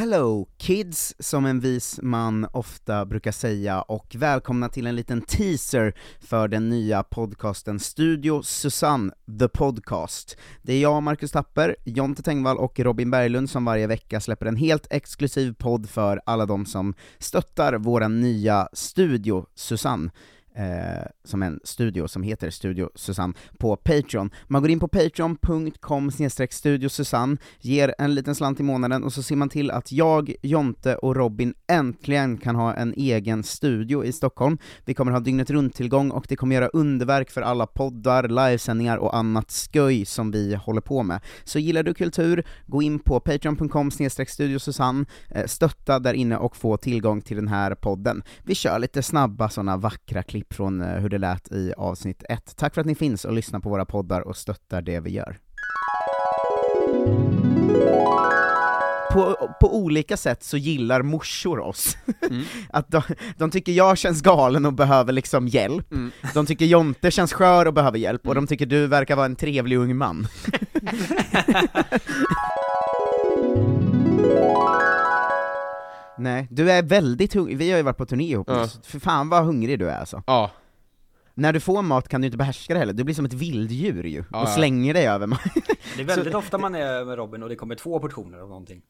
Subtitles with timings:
[0.00, 5.94] Hello kids, som en vis man ofta brukar säga, och välkomna till en liten teaser
[6.20, 10.36] för den nya podcasten Studio Susanne, the podcast.
[10.62, 14.56] Det är jag, Marcus Tapper, Jonte Tengvall och Robin Berglund som varje vecka släpper en
[14.56, 20.10] helt exklusiv podd för alla de som stöttar vår nya Studio Susanne
[20.54, 24.30] eh, som en studio som heter Studio Susanne på Patreon.
[24.46, 26.10] Man går in på patreon.com
[26.50, 30.34] studio Susanne, ger en liten slant i månaden och så ser man till att jag,
[30.42, 34.58] Jonte och Robin äntligen kan ha en egen studio i Stockholm.
[34.84, 39.16] Vi kommer ha dygnet runt-tillgång och det kommer göra underverk för alla poddar, livesändningar och
[39.16, 41.20] annat sköj som vi håller på med.
[41.44, 43.90] Så gillar du kultur, gå in på patreon.com
[44.26, 48.22] studio Susanne, eh, stötta där inne och få tillgång till den här podden.
[48.42, 52.54] Vi kör lite snabba sådana vackra klipp från eh, hur det lät i avsnitt 1.
[52.56, 55.38] Tack för att ni finns och lyssnar på våra poddar och stöttar det vi gör.
[59.12, 61.96] På, på olika sätt så gillar morsor oss.
[62.30, 62.42] Mm.
[62.70, 63.02] att de,
[63.36, 66.10] de tycker jag känns galen och behöver liksom hjälp, Mm.
[66.34, 68.44] de tycker Jonte känns skör och behöver hjälp, och Mm.
[68.44, 70.26] de tycker du verkar vara en trevlig ung man.
[76.20, 78.68] Nej, du är väldigt hungrig, vi har ju varit på turné ihop, Ja.
[78.84, 80.22] för fan vad hungrig du är alltså.
[80.26, 80.50] Ja,
[81.34, 84.04] När du får mat kan du inte behärska det heller, du blir som ett vilddjur
[84.04, 84.54] ju, Ja, och ja.
[84.54, 85.40] slänger dig över mat.
[85.96, 88.82] Det är väldigt ofta man är med Robin och det kommer två portioner av någonting.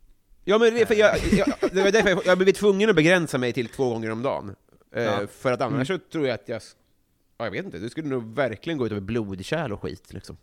[0.45, 2.97] ja men det, är för jag, jag, det var därför jag, jag blev tvungen att
[2.97, 4.55] begränsa mig till två gånger om dagen.
[4.95, 5.27] Eh, Ja.
[5.41, 6.63] För att annars så tror jag att jag,
[7.39, 10.37] ja, jag vet inte, det skulle nog verkligen gå ut över blodkärl och skit liksom.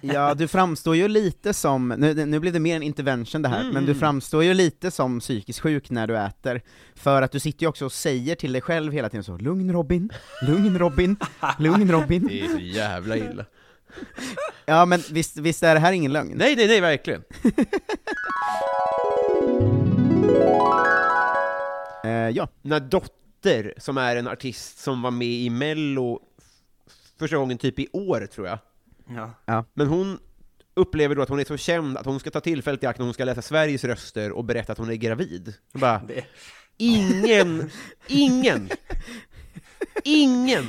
[0.00, 3.60] Ja, du framstår ju lite som, nu, nu blev det mer en intervention det här,
[3.60, 4.00] Mm, men du mm.
[4.00, 6.62] framstår ju lite som psykiskt sjuk när du äter,
[6.94, 9.72] för att du sitter ju också och säger till dig själv hela tiden så 'Lugn
[9.72, 10.10] Robin,
[10.46, 11.16] lugn Robin,
[11.58, 13.44] lugn Robin' Det är så jävla illa.
[14.66, 16.32] Ja men visst, visst är det här ingen lögn?
[16.36, 17.22] Nej, nej, nej, verkligen.
[22.04, 22.48] Eh, ja.
[22.62, 26.20] När Dotter, som är en artist som var med i Mello
[27.18, 28.58] första gången typ i år, tror jag.
[29.44, 29.64] Ja.
[29.74, 30.18] Men hon
[30.74, 33.04] upplever då att hon är så känd att hon ska ta tillfället i akt när
[33.04, 35.54] hon ska läsa Sveriges röster och berätta att hon är gravid.
[35.72, 36.24] Jag bara, Det,
[36.76, 37.70] ingen,
[38.06, 38.68] ingen,
[40.04, 40.64] ingen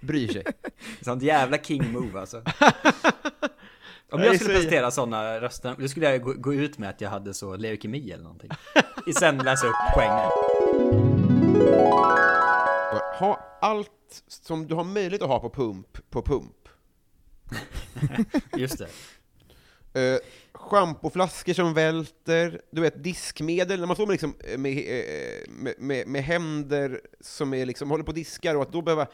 [0.00, 0.44] bryr sig.
[1.00, 2.42] sånt jävla king move alltså.
[4.12, 7.10] Om jag skulle presentera sådana röster, då skulle jag gå, gå ut med att jag
[7.10, 8.50] hade så leukemi eller någonting.
[9.06, 10.30] I sen läsa upp poängen.
[13.18, 13.90] Ha allt
[14.28, 16.65] som du har möjlighet att ha på pump, på pump.
[18.56, 18.88] Just det.
[20.14, 20.18] Uh,
[20.52, 25.74] Schampoflaskor som välter, du vet diskmedel, när man står med, liksom, eh, med, eh, med,
[25.78, 29.06] med, med händer som är liksom, håller på och diskar och att då behöva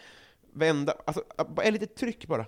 [0.54, 2.46] vända, alltså bara ett litet tryck bara.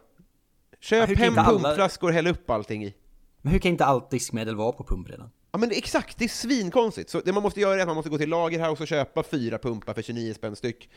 [0.81, 2.95] Köp hur kan hem alla- pumpflaskor och häll upp allting i.
[3.43, 5.31] Men hur kan inte allt diskmedel vara på pump redan?
[5.53, 7.11] Ja men det, exakt, det är svinkonstigt.
[7.11, 9.59] Så det man måste göra är att man måste gå till Lagerhaus och köpa fyra
[9.59, 10.91] pumpar för 29 spänn styck.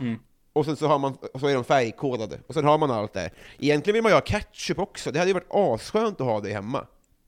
[0.00, 0.18] Mm.
[0.52, 3.30] Och sen så, har man, så är de färgkodade, och sen har man allt där.
[3.58, 6.52] Egentligen vill man ju ha ketchup också, det hade ju varit asskönt att ha det
[6.52, 6.86] hemma.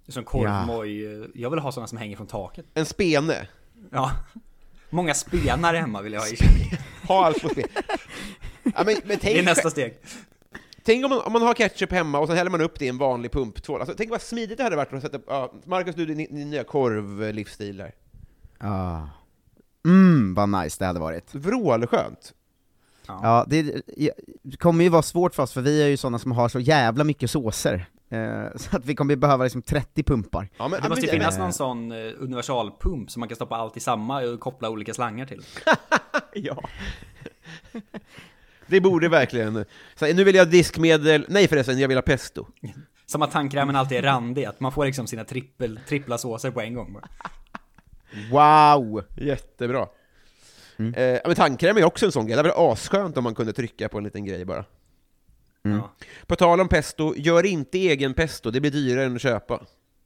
[0.08, 1.30] Som korvmoj.
[1.34, 2.66] Jag vill ha sådana som hänger från taket.
[2.74, 3.48] En spene.
[3.92, 4.10] Ja.
[4.90, 6.80] Många spenar hemma vill jag ha i köket.
[7.08, 7.68] Ha allt på spel.
[8.62, 9.98] Ja, men, men Det är tänk, nästa steg.
[10.84, 12.88] tänk om, man, om man har ketchup hemma och sen häller man upp det i
[12.88, 13.80] en vanlig pumptvål.
[13.80, 15.18] Alltså, tänk vad smidigt det hade varit att sätta...
[15.26, 17.94] Ja, Marcus, du, din, din nya korvlivsstil där.
[18.58, 19.00] Ah.
[19.84, 21.34] Mm, vad nice det hade varit.
[21.34, 22.34] Vrålskönt.
[23.06, 23.82] Ja, det,
[24.42, 26.60] det kommer ju vara svårt för oss, för vi är ju sådana som har så
[26.60, 27.86] jävla mycket såser.
[28.08, 30.48] Eh, så att vi kommer behöva liksom 30 pumpar.
[30.56, 33.76] Ja, men, Det måste ju finnas någon sån eh, universalpump som man kan stoppa allt
[33.76, 35.42] i samma och koppla olika slangar till.
[36.36, 36.68] Ja.
[38.66, 39.64] Det borde verkligen...
[39.94, 41.26] Så, nu vill jag ha diskmedel...
[41.28, 42.46] Nej förresten, jag vill ha pesto.
[43.06, 46.60] Som att tandkrämen alltid är randig, att man får liksom sina trippel, trippla såser på
[46.60, 46.96] en gång.
[48.30, 49.04] Wow!
[49.16, 49.86] Jättebra.
[50.76, 53.52] Eh, ja, men tandkräm är också en sån grej, det varit asskönt om man kunde
[53.52, 54.64] trycka på en liten grej bara.
[55.64, 55.78] Mm.
[55.78, 55.94] Ja.
[56.26, 59.60] På tal om pesto, gör inte egen pesto, det blir dyrare än att köpa.